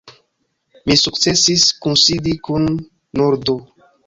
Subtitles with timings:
[0.85, 3.57] Mi sukcesis kunsidi kun nur du.